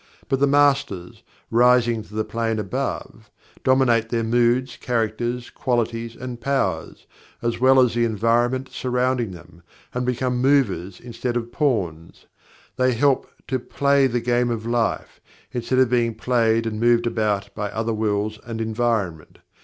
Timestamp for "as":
7.43-7.59, 7.79-7.93